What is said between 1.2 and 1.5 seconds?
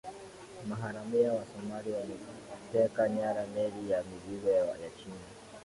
wa